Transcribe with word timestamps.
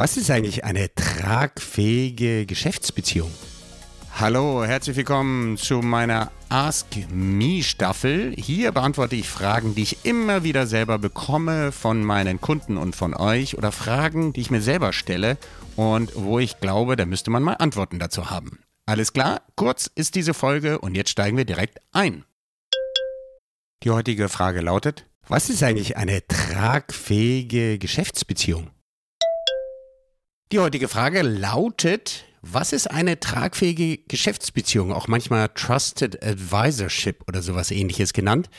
Was 0.00 0.16
ist 0.16 0.30
eigentlich 0.30 0.64
eine 0.64 0.88
tragfähige 0.94 2.46
Geschäftsbeziehung? 2.46 3.30
Hallo, 4.18 4.64
herzlich 4.64 4.96
willkommen 4.96 5.58
zu 5.58 5.82
meiner 5.82 6.32
Ask 6.48 6.86
Me 7.10 7.62
Staffel. 7.62 8.34
Hier 8.34 8.72
beantworte 8.72 9.16
ich 9.16 9.28
Fragen, 9.28 9.74
die 9.74 9.82
ich 9.82 10.06
immer 10.06 10.42
wieder 10.42 10.66
selber 10.66 10.98
bekomme 10.98 11.70
von 11.70 12.02
meinen 12.02 12.40
Kunden 12.40 12.78
und 12.78 12.96
von 12.96 13.12
euch 13.12 13.58
oder 13.58 13.72
Fragen, 13.72 14.32
die 14.32 14.40
ich 14.40 14.50
mir 14.50 14.62
selber 14.62 14.94
stelle 14.94 15.36
und 15.76 16.12
wo 16.14 16.38
ich 16.38 16.60
glaube, 16.60 16.96
da 16.96 17.04
müsste 17.04 17.30
man 17.30 17.42
mal 17.42 17.56
Antworten 17.58 17.98
dazu 17.98 18.30
haben. 18.30 18.60
Alles 18.86 19.12
klar? 19.12 19.42
Kurz 19.54 19.90
ist 19.94 20.14
diese 20.14 20.32
Folge 20.32 20.78
und 20.78 20.94
jetzt 20.94 21.10
steigen 21.10 21.36
wir 21.36 21.44
direkt 21.44 21.78
ein. 21.92 22.24
Die 23.82 23.90
heutige 23.90 24.30
Frage 24.30 24.62
lautet, 24.62 25.04
was 25.28 25.50
ist 25.50 25.62
eigentlich 25.62 25.98
eine 25.98 26.26
tragfähige 26.26 27.76
Geschäftsbeziehung? 27.76 28.70
Die 30.52 30.58
heutige 30.58 30.88
Frage 30.88 31.22
lautet, 31.22 32.24
was 32.42 32.72
ist 32.72 32.90
eine 32.90 33.20
tragfähige 33.20 33.98
Geschäftsbeziehung, 34.08 34.92
auch 34.92 35.06
manchmal 35.06 35.48
Trusted 35.50 36.24
Advisorship 36.24 37.22
oder 37.28 37.40
sowas 37.40 37.70
ähnliches 37.70 38.12
genannt? 38.12 38.50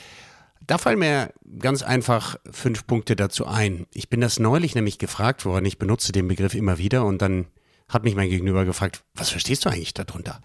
Da 0.66 0.78
fallen 0.78 1.00
mir 1.00 1.34
ganz 1.58 1.82
einfach 1.82 2.36
fünf 2.50 2.86
Punkte 2.86 3.14
dazu 3.14 3.46
ein. 3.46 3.86
Ich 3.92 4.08
bin 4.08 4.22
das 4.22 4.38
neulich 4.38 4.74
nämlich 4.74 4.96
gefragt 4.96 5.44
worden, 5.44 5.66
ich 5.66 5.78
benutze 5.78 6.12
den 6.12 6.28
Begriff 6.28 6.54
immer 6.54 6.78
wieder 6.78 7.04
und 7.04 7.20
dann 7.20 7.48
hat 7.90 8.04
mich 8.04 8.14
mein 8.14 8.30
Gegenüber 8.30 8.64
gefragt, 8.64 9.04
was 9.14 9.28
verstehst 9.28 9.66
du 9.66 9.68
eigentlich 9.68 9.92
darunter? 9.92 10.40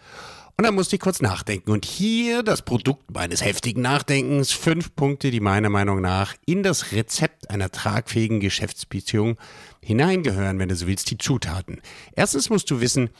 Und 0.59 0.63
dann 0.63 0.73
musste 0.73 0.95
ich 0.95 1.01
kurz 1.01 1.21
nachdenken. 1.21 1.69
Und 1.69 1.85
hier 1.85 2.41
das 2.41 2.63
Produkt 2.63 3.13
meines 3.13 3.45
heftigen 3.45 3.83
Nachdenkens. 3.83 4.51
Fünf 4.51 4.95
Punkte, 4.95 5.29
die 5.29 5.39
meiner 5.39 5.69
Meinung 5.69 6.01
nach 6.01 6.33
in 6.47 6.63
das 6.63 6.93
Rezept 6.93 7.51
einer 7.51 7.69
tragfähigen 7.69 8.39
Geschäftsbeziehung 8.39 9.37
hineingehören, 9.83 10.57
wenn 10.57 10.69
du 10.69 10.75
so 10.75 10.87
willst, 10.87 11.11
die 11.11 11.19
Zutaten. 11.19 11.79
Erstens 12.15 12.49
musst 12.49 12.71
du 12.71 12.81
wissen, 12.81 13.11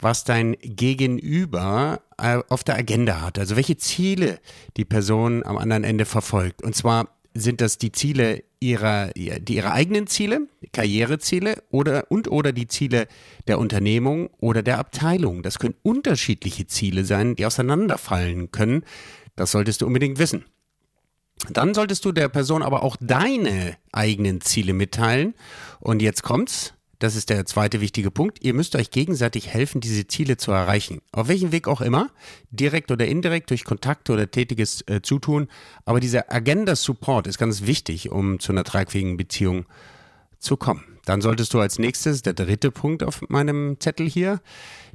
was 0.00 0.24
dein 0.24 0.54
Gegenüber 0.60 2.02
äh, 2.18 2.40
auf 2.50 2.62
der 2.62 2.76
Agenda 2.76 3.22
hat. 3.22 3.38
Also 3.38 3.56
welche 3.56 3.78
Ziele 3.78 4.38
die 4.76 4.84
Person 4.84 5.46
am 5.46 5.56
anderen 5.56 5.84
Ende 5.84 6.04
verfolgt. 6.04 6.62
Und 6.62 6.76
zwar 6.76 7.08
sind 7.34 7.60
das 7.60 7.78
die 7.78 7.92
Ziele 7.92 8.44
ihrer, 8.60 9.08
die 9.14 9.54
ihre 9.54 9.72
eigenen 9.72 10.06
Ziele, 10.06 10.48
Karriereziele 10.72 11.62
oder 11.70 12.10
und 12.10 12.30
oder 12.30 12.52
die 12.52 12.68
Ziele 12.68 13.08
der 13.48 13.58
Unternehmung 13.58 14.30
oder 14.38 14.62
der 14.62 14.78
Abteilung. 14.78 15.42
Das 15.42 15.58
können 15.58 15.74
unterschiedliche 15.82 16.66
Ziele 16.66 17.04
sein, 17.04 17.34
die 17.36 17.46
auseinanderfallen 17.46 18.50
können. 18.50 18.84
Das 19.36 19.50
solltest 19.50 19.80
du 19.80 19.86
unbedingt 19.86 20.18
wissen. 20.18 20.44
Dann 21.50 21.74
solltest 21.74 22.04
du 22.04 22.12
der 22.12 22.28
Person 22.28 22.62
aber 22.62 22.82
auch 22.82 22.96
deine 23.00 23.76
eigenen 23.90 24.40
Ziele 24.40 24.74
mitteilen. 24.74 25.34
Und 25.80 26.02
jetzt 26.02 26.22
kommt's. 26.22 26.74
Das 27.02 27.16
ist 27.16 27.30
der 27.30 27.44
zweite 27.46 27.80
wichtige 27.80 28.12
Punkt. 28.12 28.44
Ihr 28.44 28.54
müsst 28.54 28.76
euch 28.76 28.92
gegenseitig 28.92 29.48
helfen, 29.48 29.80
diese 29.80 30.06
Ziele 30.06 30.36
zu 30.36 30.52
erreichen. 30.52 31.00
Auf 31.10 31.26
welchem 31.26 31.50
Weg 31.50 31.66
auch 31.66 31.80
immer, 31.80 32.10
direkt 32.52 32.92
oder 32.92 33.08
indirekt, 33.08 33.50
durch 33.50 33.64
Kontakte 33.64 34.12
oder 34.12 34.30
tätiges 34.30 34.82
äh, 34.86 35.02
Zutun. 35.02 35.48
Aber 35.84 35.98
dieser 35.98 36.32
Agenda-Support 36.32 37.26
ist 37.26 37.38
ganz 37.38 37.62
wichtig, 37.66 38.12
um 38.12 38.38
zu 38.38 38.52
einer 38.52 38.62
tragfähigen 38.62 39.16
Beziehung 39.16 39.66
zu 40.38 40.56
kommen. 40.56 40.84
Dann 41.04 41.22
solltest 41.22 41.52
du 41.54 41.58
als 41.58 41.80
nächstes, 41.80 42.22
der 42.22 42.34
dritte 42.34 42.70
Punkt 42.70 43.02
auf 43.02 43.20
meinem 43.28 43.80
Zettel 43.80 44.08
hier, 44.08 44.40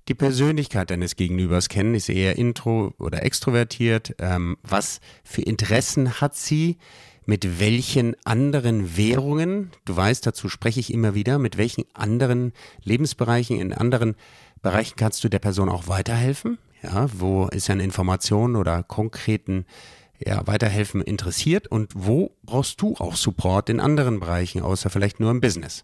die 0.07 0.15
Persönlichkeit 0.15 0.89
deines 0.89 1.17
Gegenübers 1.17 1.67
kennen. 1.67 1.93
Ist 1.93 2.07
eher 2.07 2.37
intro 2.37 2.93
oder 2.99 3.23
extrovertiert? 3.23 4.15
Ähm, 4.19 4.55
was 4.63 5.01
für 5.25 5.41
Interessen 5.41 6.21
hat 6.21 6.37
sie? 6.37 6.77
Mit 7.27 7.59
welchen 7.59 8.15
anderen 8.25 8.97
Währungen, 8.97 9.71
du 9.85 9.95
weißt, 9.95 10.25
dazu 10.25 10.47
spreche 10.49 10.79
ich 10.79 10.91
immer 10.91 11.13
wieder, 11.13 11.37
mit 11.37 11.57
welchen 11.57 11.83
anderen 11.93 12.53
Lebensbereichen, 12.83 13.59
in 13.59 13.73
anderen 13.73 14.15
Bereichen 14.61 14.95
kannst 14.95 15.23
du 15.23 15.29
der 15.29 15.39
Person 15.39 15.69
auch 15.69 15.87
weiterhelfen? 15.87 16.57
Ja, 16.81 17.07
wo 17.13 17.47
ist 17.47 17.69
an 17.69 17.81
Informationen 17.81 18.55
oder 18.55 18.81
konkreten 18.81 19.65
ja, 20.19 20.47
Weiterhelfen 20.47 21.01
interessiert 21.01 21.67
und 21.67 21.91
wo 21.95 22.31
brauchst 22.43 22.81
du 22.81 22.95
auch 22.95 23.17
Support 23.17 23.69
in 23.69 23.81
anderen 23.81 24.21
Bereichen, 24.21 24.61
außer 24.61 24.89
vielleicht 24.89 25.19
nur 25.19 25.29
im 25.31 25.41
Business? 25.41 25.83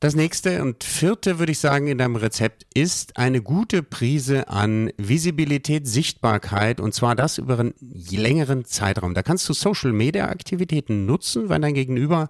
Das 0.00 0.14
nächste 0.14 0.60
und 0.62 0.84
vierte 0.84 1.38
würde 1.38 1.52
ich 1.52 1.60
sagen 1.60 1.86
in 1.86 1.98
deinem 1.98 2.16
Rezept 2.16 2.66
ist 2.74 3.16
eine 3.16 3.40
gute 3.40 3.82
Prise 3.82 4.48
an 4.48 4.90
Visibilität, 4.98 5.86
Sichtbarkeit 5.86 6.80
und 6.80 6.92
zwar 6.92 7.14
das 7.14 7.38
über 7.38 7.58
einen 7.58 7.74
längeren 7.80 8.64
Zeitraum. 8.64 9.14
Da 9.14 9.22
kannst 9.22 9.48
du 9.48 9.54
Social 9.54 9.92
Media 9.92 10.28
Aktivitäten 10.28 11.06
nutzen, 11.06 11.48
wenn 11.48 11.62
dein 11.62 11.74
Gegenüber 11.74 12.28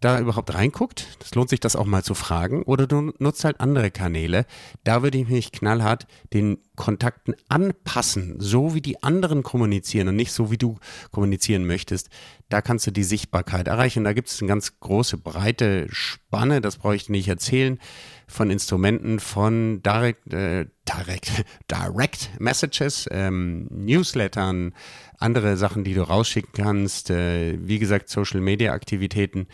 da 0.00 0.18
überhaupt 0.18 0.54
reinguckt. 0.54 1.18
Das 1.18 1.34
lohnt 1.34 1.50
sich 1.50 1.60
das 1.60 1.76
auch 1.76 1.84
mal 1.84 2.02
zu 2.02 2.14
fragen 2.14 2.62
oder 2.62 2.86
du 2.86 3.12
nutzt 3.18 3.44
halt 3.44 3.60
andere 3.60 3.90
Kanäle. 3.90 4.46
Da 4.84 5.02
würde 5.02 5.18
ich 5.18 5.28
mich 5.28 5.52
knallhart 5.52 6.06
den 6.32 6.58
Kontakten 6.76 7.34
anpassen, 7.48 8.36
so 8.38 8.74
wie 8.74 8.80
die 8.80 9.02
anderen 9.02 9.42
kommunizieren 9.42 10.08
und 10.08 10.16
nicht 10.16 10.32
so 10.32 10.50
wie 10.50 10.56
du 10.56 10.78
kommunizieren 11.10 11.66
möchtest. 11.66 12.08
Da 12.50 12.60
kannst 12.60 12.84
du 12.86 12.90
die 12.90 13.04
Sichtbarkeit 13.04 13.68
erreichen. 13.68 14.02
Da 14.02 14.12
gibt 14.12 14.28
es 14.28 14.40
eine 14.40 14.48
ganz 14.48 14.80
große, 14.80 15.16
breite 15.18 15.86
Spanne, 15.88 16.60
das 16.60 16.78
brauche 16.78 16.96
ich 16.96 17.08
nicht 17.08 17.28
erzählen, 17.28 17.78
von 18.26 18.50
Instrumenten, 18.50 19.20
von 19.20 19.82
Direct, 19.82 20.34
äh, 20.34 20.66
Direct, 20.86 21.44
Direct 21.70 22.30
Messages, 22.40 23.08
ähm, 23.12 23.68
Newslettern, 23.70 24.74
andere 25.18 25.56
Sachen, 25.56 25.84
die 25.84 25.94
du 25.94 26.02
rausschicken 26.02 26.52
kannst, 26.52 27.10
äh, 27.10 27.56
wie 27.60 27.78
gesagt, 27.78 28.08
Social 28.08 28.40
Media 28.40 28.72
Aktivitäten 28.72 29.46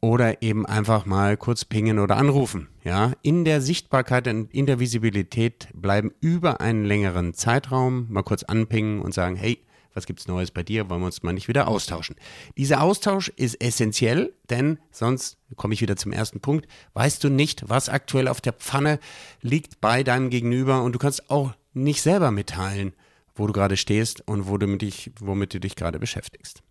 oder 0.00 0.40
eben 0.42 0.64
einfach 0.64 1.04
mal 1.04 1.36
kurz 1.36 1.66
pingen 1.66 1.98
oder 1.98 2.16
anrufen. 2.16 2.68
Ja, 2.82 3.12
in 3.20 3.44
der 3.44 3.60
Sichtbarkeit 3.60 4.26
und 4.26 4.52
in 4.54 4.64
der 4.64 4.80
Visibilität 4.80 5.68
bleiben 5.74 6.12
über 6.20 6.62
einen 6.62 6.86
längeren 6.86 7.34
Zeitraum, 7.34 8.06
mal 8.08 8.22
kurz 8.22 8.42
anpingen 8.42 9.00
und 9.02 9.12
sagen, 9.12 9.36
hey, 9.36 9.62
was 9.94 10.06
gibt's 10.06 10.28
Neues 10.28 10.50
bei 10.50 10.62
dir? 10.62 10.88
Wollen 10.88 11.00
wir 11.00 11.06
uns 11.06 11.22
mal 11.22 11.32
nicht 11.32 11.48
wieder 11.48 11.68
austauschen? 11.68 12.16
Dieser 12.56 12.82
Austausch 12.82 13.28
ist 13.36 13.60
essentiell, 13.60 14.32
denn 14.50 14.78
sonst 14.90 15.38
komme 15.56 15.74
ich 15.74 15.80
wieder 15.80 15.96
zum 15.96 16.12
ersten 16.12 16.40
Punkt. 16.40 16.66
Weißt 16.94 17.22
du 17.24 17.28
nicht, 17.28 17.68
was 17.68 17.88
aktuell 17.88 18.28
auf 18.28 18.40
der 18.40 18.52
Pfanne 18.52 18.98
liegt 19.40 19.80
bei 19.80 20.02
deinem 20.02 20.30
Gegenüber 20.30 20.82
und 20.82 20.92
du 20.92 20.98
kannst 20.98 21.30
auch 21.30 21.52
nicht 21.74 22.02
selber 22.02 22.30
mitteilen, 22.30 22.92
wo 23.34 23.46
du 23.46 23.52
gerade 23.52 23.76
stehst 23.76 24.26
und 24.26 24.48
wo 24.48 24.58
du 24.58 24.76
dich, 24.76 25.10
womit 25.18 25.54
du 25.54 25.60
dich 25.60 25.76
gerade 25.76 25.98
beschäftigst. 25.98 26.62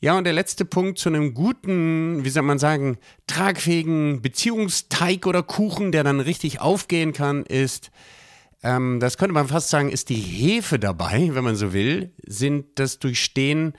Ja, 0.00 0.18
und 0.18 0.24
der 0.24 0.32
letzte 0.32 0.64
Punkt 0.64 0.98
zu 0.98 1.08
einem 1.08 1.34
guten, 1.34 2.24
wie 2.24 2.30
soll 2.30 2.42
man 2.42 2.58
sagen, 2.58 2.98
tragfähigen 3.26 4.22
Beziehungsteig 4.22 5.26
oder 5.26 5.42
Kuchen, 5.42 5.92
der 5.92 6.04
dann 6.04 6.20
richtig 6.20 6.60
aufgehen 6.60 7.12
kann, 7.12 7.44
ist, 7.44 7.90
ähm, 8.62 9.00
das 9.00 9.18
könnte 9.18 9.34
man 9.34 9.48
fast 9.48 9.70
sagen, 9.70 9.90
ist 9.90 10.08
die 10.08 10.14
Hefe 10.14 10.78
dabei, 10.78 11.30
wenn 11.32 11.44
man 11.44 11.56
so 11.56 11.72
will, 11.72 12.12
sind 12.24 12.66
das 12.76 12.98
Durchstehen 12.98 13.74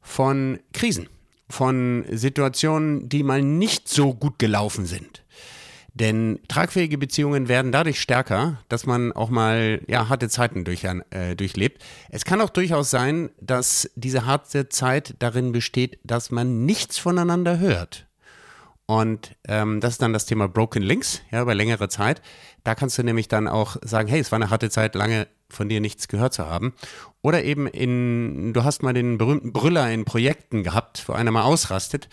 von 0.00 0.60
Krisen, 0.72 1.08
von 1.48 2.04
Situationen, 2.10 3.08
die 3.08 3.22
mal 3.22 3.42
nicht 3.42 3.88
so 3.88 4.14
gut 4.14 4.38
gelaufen 4.38 4.86
sind. 4.86 5.24
Denn 5.94 6.38
tragfähige 6.46 6.98
Beziehungen 6.98 7.48
werden 7.48 7.72
dadurch 7.72 8.00
stärker, 8.00 8.62
dass 8.68 8.86
man 8.86 9.12
auch 9.12 9.28
mal 9.28 9.82
ja, 9.88 10.08
harte 10.08 10.28
Zeiten 10.28 10.64
durch, 10.64 10.84
äh, 10.84 11.34
durchlebt. 11.34 11.82
Es 12.10 12.24
kann 12.24 12.40
auch 12.40 12.50
durchaus 12.50 12.90
sein, 12.90 13.30
dass 13.40 13.90
diese 13.96 14.24
harte 14.24 14.68
Zeit 14.68 15.16
darin 15.18 15.50
besteht, 15.50 15.98
dass 16.04 16.30
man 16.30 16.64
nichts 16.64 16.98
voneinander 16.98 17.58
hört. 17.58 18.06
Und 18.90 19.36
ähm, 19.46 19.78
das 19.78 19.92
ist 19.92 20.02
dann 20.02 20.12
das 20.12 20.26
Thema 20.26 20.48
Broken 20.48 20.82
Links, 20.82 21.22
ja, 21.30 21.42
über 21.42 21.54
längere 21.54 21.88
Zeit. 21.88 22.20
Da 22.64 22.74
kannst 22.74 22.98
du 22.98 23.04
nämlich 23.04 23.28
dann 23.28 23.46
auch 23.46 23.76
sagen, 23.82 24.08
hey, 24.08 24.18
es 24.18 24.32
war 24.32 24.36
eine 24.38 24.50
harte 24.50 24.68
Zeit, 24.68 24.96
lange 24.96 25.28
von 25.50 25.68
dir 25.68 25.80
nichts 25.80 26.08
gehört 26.08 26.34
zu 26.34 26.46
haben. 26.46 26.74
Oder 27.22 27.44
eben 27.44 27.66
in, 27.66 28.52
du 28.52 28.64
hast 28.64 28.82
mal 28.82 28.94
den 28.94 29.18
berühmten 29.18 29.52
Brüller 29.52 29.90
in 29.90 30.04
Projekten 30.04 30.62
gehabt, 30.62 31.04
wo 31.06 31.12
einer 31.12 31.30
mal 31.30 31.42
ausrastet 31.42 32.08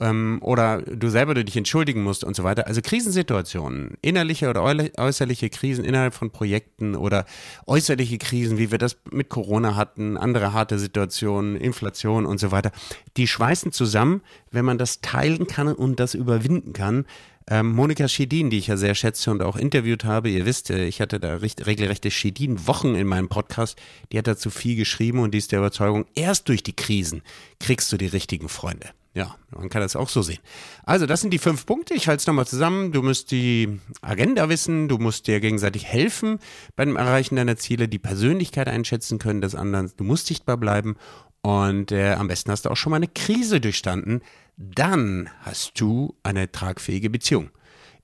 ähm, 0.00 0.38
oder 0.40 0.82
du 0.82 1.08
selber 1.08 1.34
du 1.34 1.44
dich 1.44 1.56
entschuldigen 1.56 2.02
musst 2.02 2.24
und 2.24 2.34
so 2.34 2.42
weiter. 2.42 2.66
Also 2.66 2.80
Krisensituationen, 2.82 3.96
innerliche 4.00 4.48
oder 4.48 4.62
äußerliche 4.62 5.50
Krisen 5.50 5.84
innerhalb 5.84 6.14
von 6.14 6.30
Projekten 6.30 6.96
oder 6.96 7.26
äußerliche 7.66 8.18
Krisen, 8.18 8.58
wie 8.58 8.70
wir 8.70 8.78
das 8.78 8.96
mit 9.10 9.28
Corona 9.28 9.76
hatten, 9.76 10.16
andere 10.16 10.52
harte 10.52 10.78
Situationen, 10.78 11.56
Inflation 11.56 12.26
und 12.26 12.40
so 12.40 12.50
weiter, 12.50 12.72
die 13.16 13.26
schweißen 13.26 13.72
zusammen, 13.72 14.22
wenn 14.50 14.64
man 14.64 14.78
das 14.78 15.00
teilen 15.00 15.46
kann 15.46 15.68
und 15.68 16.00
das 16.00 16.14
überwinden 16.14 16.72
kann. 16.72 17.04
Ähm, 17.52 17.72
Monika 17.74 18.06
Schedin, 18.06 18.48
die 18.48 18.58
ich 18.58 18.68
ja 18.68 18.76
sehr 18.76 18.94
schätze 18.94 19.28
und 19.32 19.42
auch 19.42 19.56
interviewt 19.56 20.04
habe, 20.04 20.30
ihr 20.30 20.46
wisst, 20.46 20.70
ich 20.70 21.00
hatte 21.00 21.18
da 21.18 21.34
regelrechte 21.34 22.12
Schedin-Wochen 22.12 22.94
in 22.94 23.08
meinem 23.08 23.28
Podcast, 23.28 23.76
die 24.12 24.18
hat 24.18 24.28
dazu 24.28 24.50
viel 24.50 24.76
geschrieben 24.76 25.18
und 25.18 25.34
die 25.34 25.38
ist 25.38 25.50
der 25.50 25.58
Überzeugung, 25.58 26.06
erst 26.14 26.48
durch 26.48 26.62
die 26.62 26.76
Krisen 26.76 27.22
kriegst 27.58 27.90
du 27.90 27.96
die 27.96 28.06
richtigen 28.06 28.48
Freunde. 28.48 28.90
Ja, 29.12 29.34
man 29.50 29.68
kann 29.68 29.82
das 29.82 29.96
auch 29.96 30.08
so 30.08 30.22
sehen. 30.22 30.38
Also, 30.84 31.04
das 31.04 31.20
sind 31.20 31.32
die 31.32 31.38
fünf 31.38 31.66
Punkte. 31.66 31.94
Ich 31.94 32.06
halte 32.06 32.20
es 32.20 32.26
nochmal 32.28 32.46
zusammen. 32.46 32.92
Du 32.92 33.02
musst 33.02 33.32
die 33.32 33.80
Agenda 34.02 34.48
wissen, 34.48 34.86
du 34.86 34.98
musst 34.98 35.26
dir 35.26 35.40
gegenseitig 35.40 35.84
helfen 35.84 36.38
beim 36.76 36.94
Erreichen 36.94 37.34
deiner 37.34 37.56
Ziele, 37.56 37.88
die 37.88 37.98
Persönlichkeit 37.98 38.68
einschätzen 38.68 39.18
können 39.18 39.40
des 39.40 39.56
anderen. 39.56 39.90
Du 39.96 40.04
musst 40.04 40.28
sichtbar 40.28 40.56
bleiben 40.58 40.94
und 41.42 41.92
äh, 41.92 42.12
am 42.12 42.28
besten 42.28 42.50
hast 42.50 42.66
du 42.66 42.70
auch 42.70 42.76
schon 42.76 42.90
mal 42.90 42.96
eine 42.96 43.08
Krise 43.08 43.60
durchstanden. 43.60 44.22
Dann 44.56 45.30
hast 45.40 45.80
du 45.80 46.14
eine 46.22 46.52
tragfähige 46.52 47.08
Beziehung. 47.08 47.50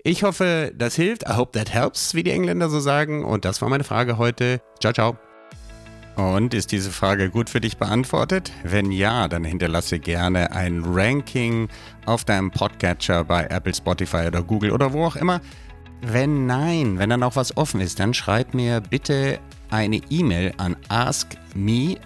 Ich 0.03 0.23
hoffe, 0.23 0.73
das 0.77 0.95
hilft. 0.95 1.25
I 1.25 1.35
hope 1.35 1.59
that 1.59 1.73
helps, 1.73 2.15
wie 2.15 2.23
die 2.23 2.31
Engländer 2.31 2.69
so 2.69 2.81
sagen. 2.81 3.25
Und 3.25 3.45
das 3.45 3.61
war 3.61 3.69
meine 3.69 3.85
Frage 3.85 4.19
heute. 4.19 4.61
Ciao, 4.81 4.93
ciao. 4.93 5.19
Und 6.17 6.55
ist 6.55 6.73
diese 6.73 6.91
Frage 6.91 7.29
gut 7.29 7.51
für 7.51 7.61
dich 7.61 7.77
beantwortet? 7.77 8.51
Wenn 8.63 8.91
ja, 8.91 9.29
dann 9.29 9.45
hinterlasse 9.45 9.99
gerne 9.99 10.53
ein 10.53 10.83
Ranking 10.87 11.69
auf 12.07 12.25
deinem 12.25 12.51
Podcatcher 12.51 13.25
bei 13.25 13.45
Apple, 13.45 13.75
Spotify 13.75 14.29
oder 14.29 14.43
Google 14.43 14.71
oder 14.71 14.95
wo 14.95 15.05
auch 15.05 15.17
immer. 15.17 15.43
Wenn 16.01 16.47
nein, 16.47 16.99
wenn 16.99 17.11
dann 17.11 17.23
auch 17.23 17.37
was 17.37 17.57
offen 17.57 17.81
ist, 17.83 18.01
dann 18.01 18.15
schreib 18.15 18.55
mir 18.55 18.81
bitte 18.81 19.41
eine 19.71 20.01
E-Mail 20.11 20.53
an 20.57 20.77
askme 20.89 21.97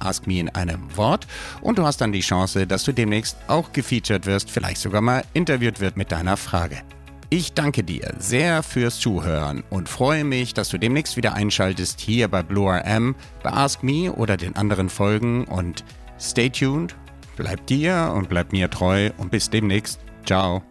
ask 0.00 0.26
me 0.26 0.40
in 0.40 0.48
einem 0.50 0.96
Wort 0.96 1.26
und 1.60 1.78
du 1.78 1.84
hast 1.84 2.00
dann 2.00 2.12
die 2.12 2.20
Chance, 2.20 2.66
dass 2.66 2.84
du 2.84 2.92
demnächst 2.92 3.36
auch 3.48 3.72
gefeatured 3.72 4.26
wirst, 4.26 4.50
vielleicht 4.50 4.80
sogar 4.80 5.00
mal 5.00 5.24
interviewt 5.32 5.80
wird 5.80 5.96
mit 5.96 6.12
deiner 6.12 6.36
Frage. 6.36 6.82
Ich 7.30 7.52
danke 7.52 7.82
dir 7.82 8.14
sehr 8.18 8.62
fürs 8.62 9.00
Zuhören 9.00 9.64
und 9.70 9.88
freue 9.88 10.24
mich, 10.24 10.54
dass 10.54 10.68
du 10.68 10.78
demnächst 10.78 11.16
wieder 11.16 11.34
einschaltest 11.34 12.00
hier 12.00 12.28
bei 12.28 12.42
Blue 12.42 12.70
RM, 12.72 13.16
bei 13.42 13.52
Ask 13.52 13.82
Me 13.82 14.12
oder 14.12 14.36
den 14.36 14.54
anderen 14.56 14.88
Folgen 14.88 15.44
und 15.44 15.84
stay 16.20 16.50
tuned, 16.50 16.94
bleib 17.36 17.66
dir 17.66 18.12
und 18.14 18.28
bleib 18.28 18.52
mir 18.52 18.70
treu 18.70 19.10
und 19.18 19.30
bis 19.30 19.50
demnächst. 19.50 19.98
Ciao. 20.24 20.62